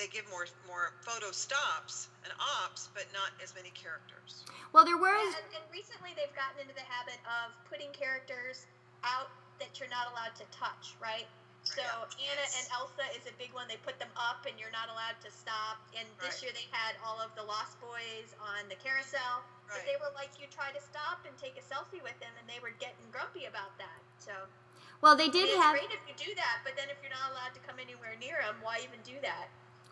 [0.00, 2.32] they give more more photo stops and
[2.64, 4.44] ops, but not as many characters.
[4.72, 5.12] Well, there were.
[5.12, 8.64] Yeah, and, and recently they've gotten into the habit of putting characters
[9.04, 9.28] out
[9.60, 11.28] that you're not allowed to touch, right?
[11.74, 12.32] So Yeah.
[12.32, 12.56] Anna Yes.
[12.60, 13.66] and Elsa is a big one.
[13.68, 15.78] They put them up, and you're not allowed to stop.
[15.94, 16.42] And this Right.
[16.42, 20.38] year they had all of the Lost Boys on the carousel, but they were like,
[20.38, 23.46] you try to stop and take a selfie with them, and they were getting grumpy
[23.46, 24.00] about that.
[24.18, 24.48] So
[25.00, 25.72] Well, they I mean, did it's have.
[25.74, 28.36] great if you do that, but then if you're not allowed to come anywhere near
[28.42, 29.48] them, why even do that?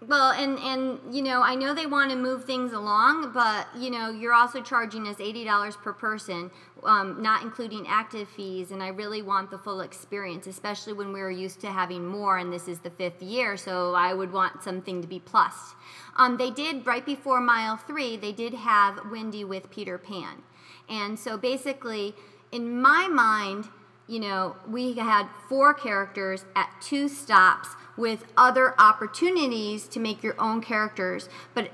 [0.06, 3.90] Well, and and you know, I know they want to move things along, but you
[3.90, 6.50] know, you're also charging us eighty dollars per person,
[6.84, 8.70] um, not including active fees.
[8.70, 12.50] And I really want the full experience, especially when we're used to having more, and
[12.50, 15.74] this is the fifth year, so I would want something to be plus.
[16.16, 18.16] Um, they did right before mile three.
[18.16, 20.42] They did have Wendy with Peter Pan,
[20.88, 22.14] and so basically,
[22.52, 23.68] in my mind,
[24.08, 30.34] you know, we had four characters at two stops with other opportunities to make your
[30.40, 31.28] own characters.
[31.54, 31.70] But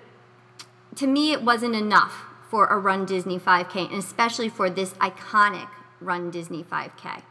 [0.96, 5.68] to me, it wasn't enough for a Run Disney 5K, and especially for this iconic
[6.00, 7.04] Run Disney 5K.
[7.06, 7.22] I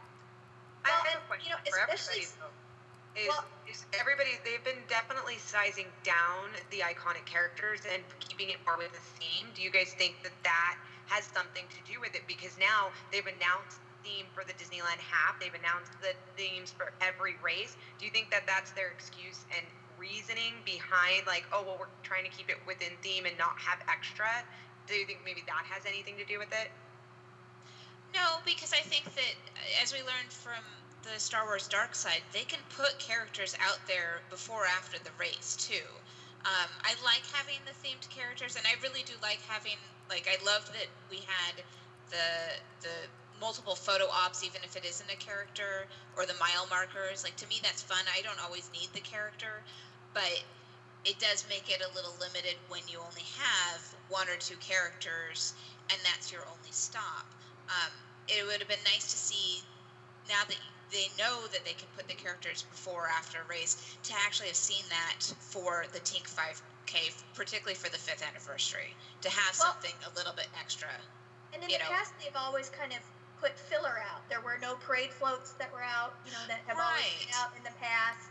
[0.84, 2.46] Well, have and, a question you know, for especially- everybody.
[3.16, 8.58] Is, Well- is everybody they've been definitely sizing down the iconic characters and keeping it
[8.66, 9.48] more with the theme.
[9.54, 10.76] Do you guys think that that
[11.08, 12.26] has something to do with it?
[12.26, 15.34] Because now they've announced the theme for the Disneyland half.
[15.42, 17.74] They've announced the themes for every race.
[17.98, 19.66] Do you think that that's their excuse and
[19.98, 23.82] reasoning behind like, oh well, we're trying to keep it within theme and not have
[23.90, 24.30] extra?
[24.86, 26.70] Do you think maybe that has anything to do with it?
[28.14, 29.34] No, because I think that
[29.82, 30.62] as we learned from
[31.02, 35.10] the Star Wars Dark Side, they can put characters out there before or after the
[35.18, 35.84] race too.
[36.46, 40.38] Um, I like having the themed characters, and I really do like having like I
[40.46, 41.58] loved that we had
[42.10, 42.94] the the
[43.40, 47.24] multiple photo ops, even if it isn't a character, or the mile markers.
[47.24, 48.04] Like to me, that's fun.
[48.16, 49.62] I don't always need the character,
[50.14, 50.42] but
[51.04, 55.54] it does make it a little limited when you only have one or two characters,
[55.90, 57.26] and that's your only stop.
[57.68, 57.92] Um,
[58.28, 59.62] it would have been nice to see
[60.28, 60.58] now that
[60.90, 64.48] they know that they can put the characters before or after a race to actually
[64.48, 69.72] have seen that for the Tink 5K, particularly for the fifth anniversary, to have Well-
[69.72, 70.90] something a little bit extra.
[71.52, 71.84] And in the know.
[71.90, 72.98] past, they've always kind of
[73.46, 74.26] put filler out.
[74.28, 77.54] There were no parade floats that were out, you know, that have always been out
[77.54, 78.26] in the past.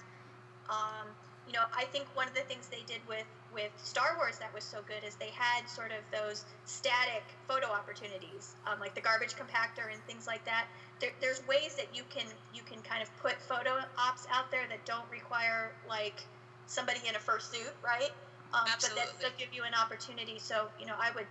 [0.68, 1.08] Um,
[1.48, 4.52] you know, I think one of the things they did with with Star Wars that
[4.52, 9.00] was so good is they had sort of those static photo opportunities, um, like the
[9.00, 10.68] garbage compactor and things like that.
[11.00, 14.68] There, there's ways that you can you can kind of put photo ops out there
[14.68, 16.20] that don't require like
[16.68, 18.12] somebody in a fursuit, right?
[18.52, 19.16] Um, but that Absolutely.
[19.16, 20.42] still give you an opportunity.
[20.42, 21.30] So you know, I would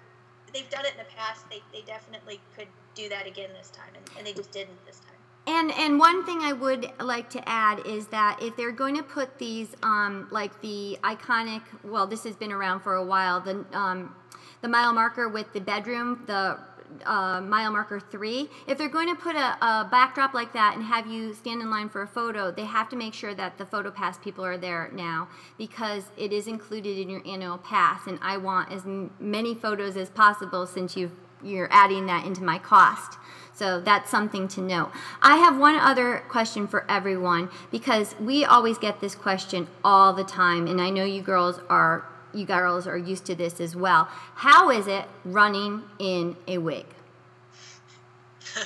[0.54, 1.44] they've done it in the past.
[1.50, 5.00] They, they definitely could do that again this time, and, and they just didn't this
[5.00, 5.14] time.
[5.46, 9.02] And and one thing I would like to add is that if they're going to
[9.02, 13.64] put these um, like the iconic, well, this has been around for a while, the
[13.72, 14.14] um,
[14.62, 16.58] the mile marker with the bedroom, the
[17.04, 18.48] uh, mile marker three.
[18.66, 21.70] If they're going to put a, a backdrop like that and have you stand in
[21.70, 24.56] line for a photo, they have to make sure that the photo pass people are
[24.56, 25.28] there now
[25.58, 29.96] because it is included in your annual pass, and I want as m- many photos
[29.96, 31.10] as possible since you
[31.44, 33.18] you're adding that into my cost.
[33.54, 34.90] So that's something to note.
[35.22, 40.24] I have one other question for everyone because we always get this question all the
[40.24, 44.08] time, and I know you girls are you girls are used to this as well.
[44.34, 46.86] How is it running in a wig?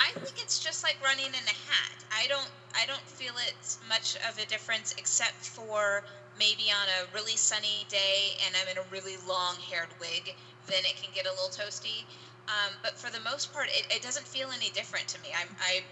[0.00, 2.04] I think it's just like running in a hat.
[2.16, 2.48] I don't
[2.80, 6.04] I don't feel it's much of a difference except for
[6.38, 10.36] maybe on a really sunny day and I'm in a really long haired wig,
[10.68, 12.04] then it can get a little toasty.
[12.48, 15.28] Um, but for the most part, it, it doesn't feel any different to me.
[15.36, 15.82] I'm I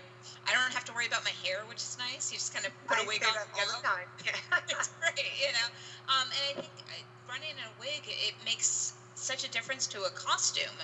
[0.49, 2.33] I don't have to worry about my hair, which is nice.
[2.33, 3.35] You just kind of put I a wig on.
[3.35, 4.01] that every follow.
[4.01, 4.09] time.
[4.71, 5.69] it's great, you know.
[6.09, 10.05] Um, and I think uh, running in a wig it makes such a difference to
[10.05, 10.77] a costume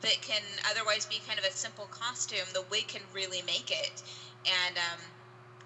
[0.00, 2.46] that can otherwise be kind of a simple costume.
[2.54, 4.02] The wig can really make it,
[4.46, 5.00] and um,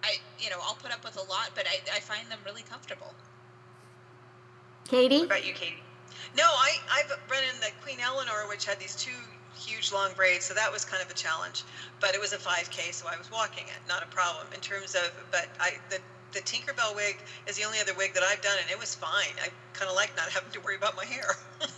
[0.03, 2.63] I, you know, I'll put up with a lot, but I, I find them really
[2.63, 3.15] comfortable.
[4.85, 5.19] Katie?
[5.19, 5.81] What about you, Katie?
[6.37, 9.11] No, I, I've run in the Queen Elinor, which had these two
[9.57, 11.63] huge long braids, so that was kind of a challenge.
[12.01, 14.95] But it was a 5K, so I was walking it, not a problem in terms
[14.95, 15.11] of.
[15.31, 15.99] But I the
[16.33, 19.35] the Tinkerbell wig is the only other wig that I've done, and it was fine.
[19.43, 21.37] I kind of like not having to worry about my hair.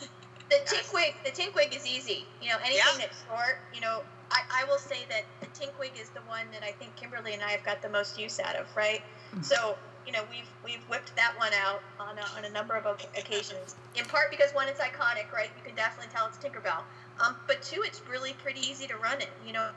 [0.48, 2.24] The tink wig, the tink wig is easy.
[2.40, 2.98] You know, anything Yeah.
[2.98, 3.58] that's short.
[3.74, 6.70] You know, I, I will say that the tink wig is the one that I
[6.70, 9.02] think Kimberly and I have got the most use out of, right?
[9.32, 9.42] Hmm.
[9.42, 9.76] So
[10.06, 13.74] you know, we've we've whipped that one out on a, on a number of occasions.
[13.96, 15.50] In part because one, it's iconic, right?
[15.56, 16.82] You can definitely tell it's Tinkerbell.
[17.20, 19.30] Um, but two, it's really pretty easy to run it.
[19.46, 19.70] You know,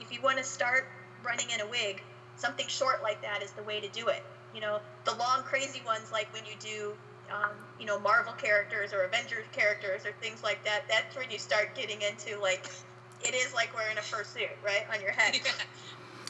[0.00, 0.86] if you want to start
[1.24, 2.02] running in a wig,
[2.36, 4.22] something short like that is the way to do it.
[4.54, 6.92] You know, the long crazy ones like when you do,
[7.34, 7.50] um,
[7.80, 10.82] you know, Marvel characters or Avengers characters or things like that.
[10.88, 12.64] That's when you start getting into like,
[13.22, 15.40] it is like wearing a fursuit, right, on your head.
[15.44, 15.50] Yeah.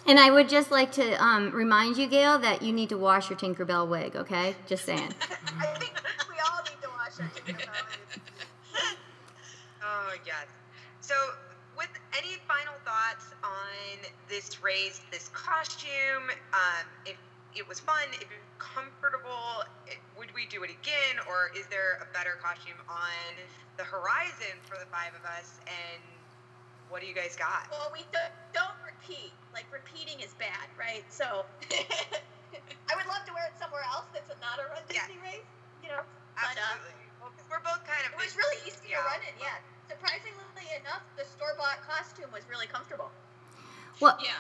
[0.07, 3.31] And I would just like to um, remind you, Gail, that you need to wash
[3.31, 4.15] your Tinkerbell wig.
[4.17, 5.13] Okay, just saying.
[5.59, 5.95] I think
[6.29, 7.69] we all need to watch our Tinkerbell.
[7.69, 8.21] movies.
[9.87, 10.47] Oh yes.
[11.03, 11.15] So,
[11.77, 14.01] with any final thoughts on
[14.31, 16.25] this race, this costume?
[16.55, 17.17] Um, if
[17.55, 21.67] it was fun, if it was comfortable, it, would we do it again, or is
[21.69, 23.37] there a better costume on
[23.77, 25.61] the horizon for the five of us?
[25.69, 26.01] And
[26.89, 27.69] what do you guys got?
[27.71, 28.25] Well, we do,
[28.55, 29.33] don't repeat.
[29.55, 31.07] Like repeating is bad, right?
[31.09, 31.47] So
[32.91, 35.07] I would love to wear it somewhere else that's not a run Yeah.
[35.07, 35.47] Disney race,
[35.81, 36.03] you know.
[36.35, 36.99] But uh, Absolutely.
[37.23, 38.13] Well, 'cause we're both kind of.
[38.13, 38.99] it was really easy yeah.
[38.99, 39.35] to run in.
[39.39, 39.55] Yeah,
[39.87, 43.15] surprisingly enough, the store bought costume was really comfortable.
[44.03, 44.35] Well, Yeah.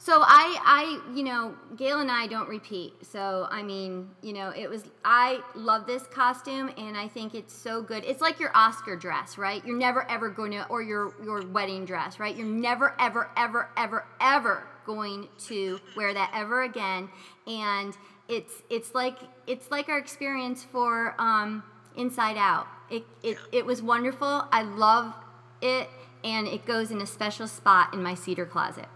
[0.00, 3.04] So I, I, you know, Gail and I don't repeat.
[3.04, 4.84] So I mean, you know, it was.
[5.04, 8.04] I love this costume, and I think it's so good.
[8.04, 9.64] It's like your Oscar dress, right?
[9.66, 12.34] You're never ever going to, or your your wedding dress, right?
[12.36, 17.08] You're never ever ever ever ever going to wear that ever again.
[17.48, 17.96] And
[18.28, 19.18] it's it's like
[19.48, 21.64] it's like our experience for um,
[21.96, 22.68] Inside Out.
[22.88, 24.46] It it it was wonderful.
[24.52, 25.12] I love
[25.60, 25.88] it,
[26.22, 28.86] and it goes in a special spot in my cedar closet.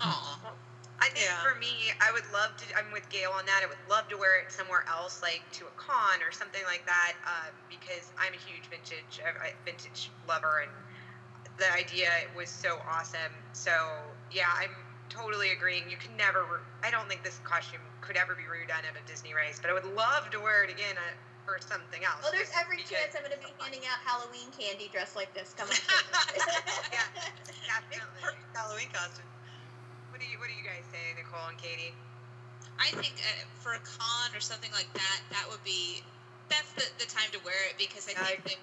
[0.00, 0.54] Aw.
[0.98, 1.42] I think Yeah.
[1.42, 2.64] for me, I would love to.
[2.78, 3.60] I'm with Gail on that.
[3.62, 6.84] I would love to wear it somewhere else, like to a con or something like
[6.86, 10.72] that, um, because I'm a huge vintage uh, vintage lover, and
[11.58, 13.32] the idea was so awesome.
[13.52, 13.72] So
[14.32, 14.72] yeah, I'm
[15.08, 15.88] totally agreeing.
[15.90, 16.44] You can never.
[16.44, 19.70] Re- I don't think this costume could ever be redone at a Disney race, but
[19.70, 21.12] I would love to wear it again uh,
[21.44, 22.22] for something else.
[22.22, 25.32] Well, there's every chance I'm going to be so handing out Halloween candy dressed like
[25.34, 25.76] this coming.
[26.92, 27.04] yeah,
[27.68, 28.22] definitely.
[28.22, 29.35] Perfect Halloween costume.
[30.16, 31.92] What do you What do you guys say, Nicole and Katie?
[32.80, 36.00] I think uh, for a con or something like that, that would be
[36.48, 38.56] that's the, the time to wear it because I think that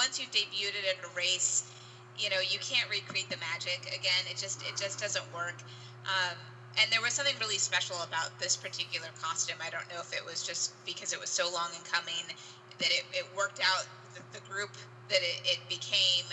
[0.00, 1.68] once you've debuted it at a race,
[2.16, 4.24] you know you can't recreate the magic again.
[4.32, 5.60] It just it just doesn't work.
[6.08, 6.40] Um,
[6.80, 9.60] and there was something really special about this particular costume.
[9.60, 12.24] I don't know if it was just because it was so long in coming
[12.80, 13.84] that it, it worked out.
[14.16, 14.72] The, the group
[15.12, 16.24] that it, it became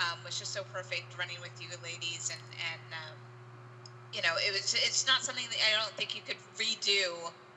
[0.00, 2.40] um, was just so perfect running with you ladies and
[2.72, 3.20] and um,
[4.14, 7.10] you know it was it's not something that I don't think you could redo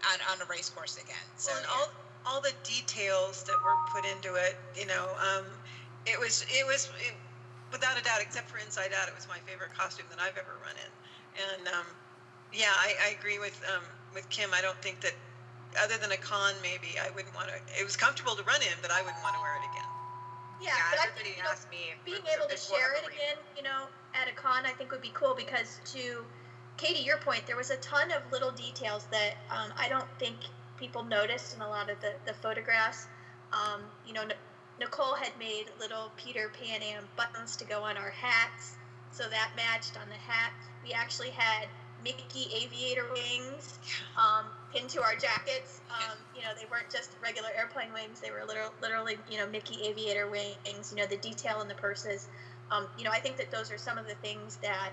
[0.05, 1.27] on, on a race course again.
[1.37, 1.87] So Well, and all
[2.27, 5.45] all the details that were put into it, you know, um,
[6.05, 7.15] it was it was it,
[7.71, 10.59] without a doubt, except for Inside Out, it was my favorite costume that I've ever
[10.59, 10.91] run in.
[11.37, 11.87] And um,
[12.51, 13.83] yeah, I, I agree with um,
[14.13, 14.51] with Kim.
[14.51, 15.15] I don't think that
[15.79, 17.57] other than a con, maybe I wouldn't want to.
[17.79, 19.89] It was comfortable to run in, but I wouldn't want to wear it again.
[20.63, 21.93] yeah, but I think you know, me.
[22.03, 24.73] being it was a able to share it again, you know, at a con, I
[24.73, 26.25] think would be cool because to
[26.77, 30.37] Katie, your point, there was a ton of little details that um, I don't think
[30.77, 33.07] people noticed in a lot of the, the photographs.
[33.51, 34.23] Um, you know,
[34.79, 38.75] Nicole had made little Peter Pan Am buttons to go on our hats,
[39.11, 40.53] so that matched on the hat.
[40.83, 41.67] We actually had
[42.03, 43.79] Mickey aviator wings
[44.15, 45.81] um, pinned to our jackets.
[45.89, 49.47] Um, you know, they weren't just regular airplane wings; they were literal, literally, you know,
[49.47, 50.91] Mickey aviator wings.
[50.91, 52.27] You know, the detail in the purses.
[52.69, 54.91] Um, you know, I think that those are some of the things that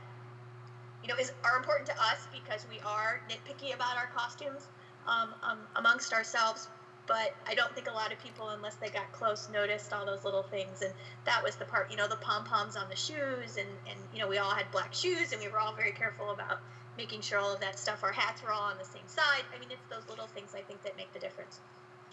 [1.05, 4.66] you know is are important to us because we are nitpicky about our costumes
[5.07, 6.68] um, um, amongst ourselves.
[7.07, 10.24] But I don't think a lot of people, unless they got close, noticed all those
[10.24, 10.80] little things.
[10.80, 10.90] And
[11.26, 14.20] that was the part, you know, the pom poms on the shoes, and and you
[14.20, 16.61] know, we all had black shoes, and we were all very careful about
[16.96, 18.02] making sure all of that stuff.
[18.02, 19.44] Our hats were all on the same side.
[19.55, 21.61] I mean, it's those little things I think that make the difference.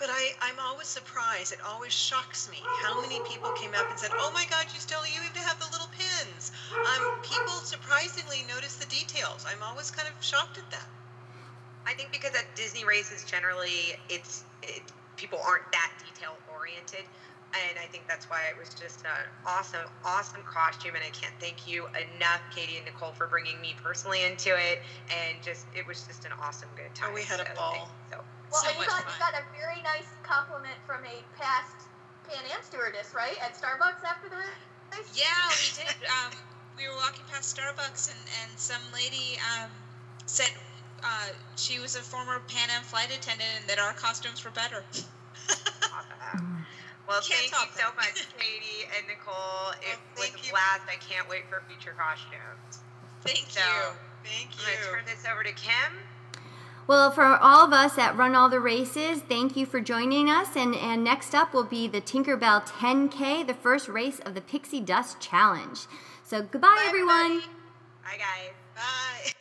[0.01, 1.53] But I, I'm always surprised.
[1.53, 4.79] It always shocks me how many people came up and said, "Oh my God, you
[4.81, 9.45] still you even have the little pins." Um, people surprisingly notice the details.
[9.45, 10.89] I'm always kind of shocked at that.
[11.85, 14.81] I think because at Disney races generally it's it,
[15.17, 17.05] people aren't that detail oriented,
[17.51, 20.95] and I think that's why it was just an awesome, awesome costume.
[20.95, 24.79] And I can't thank you enough, Katie and Nicole, for bringing me personally into it.
[25.11, 27.11] And just it was just an awesome, good time.
[27.11, 27.75] Oh, we had a So, ball.
[27.75, 27.91] thank.
[28.11, 28.15] So
[28.51, 31.91] Well, So and you much got, you got a very nice compliment from a past
[32.23, 35.07] Pan Am stewardess, right, at Starbucks after the race.
[35.15, 35.27] Yeah,
[35.59, 35.91] we did.
[36.23, 36.33] Um,
[36.77, 39.69] we were walking past Starbucks, and, and some lady um,
[40.25, 40.49] said
[41.03, 44.83] uh, she was a former Pan Am flight attendant and that our costumes were better.
[44.95, 46.65] awesome.
[47.11, 47.95] Well, Can't thank you so that.
[47.97, 49.75] much, Katie and Nicole.
[49.83, 50.51] It Well, was thank a you.
[50.51, 50.81] blast.
[50.87, 52.79] I can't wait for future costumes.
[53.25, 53.91] Thank So- you.
[54.23, 54.63] Thank you.
[54.63, 54.91] I'm gonna you.
[54.95, 55.99] turn this this over to Kim.
[56.87, 60.55] Well, for all of us at Run All the Races, thank you for joining us.
[60.55, 64.79] And, and next up will be the Tinkerbell 10K, the first race of the Pixie
[64.81, 65.79] Dust Challenge.
[66.23, 67.25] So goodbye, Bye, everyone.
[67.25, 67.47] everybody.
[68.03, 68.51] Bye, guys.
[68.75, 69.31] Bye.